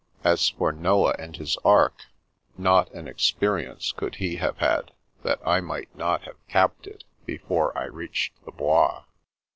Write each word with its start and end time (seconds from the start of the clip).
As 0.23 0.49
for 0.49 0.71
Noah 0.71 1.13
and 1.19 1.37
his 1.37 1.57
ark, 1.63 2.05
not 2.57 2.91
an 2.91 3.07
experience 3.07 3.91
could 3.91 4.15
he 4.15 4.37
have 4.37 4.57
had 4.57 4.93
that 5.21 5.39
I 5.47 5.61
might 5.61 5.95
not 5.95 6.23
have 6.23 6.37
capped 6.47 6.87
it 6.87 7.03
before 7.27 7.77
I 7.77 7.83
reached 7.85 8.43
the 8.43 8.51
Bois. 8.51 9.03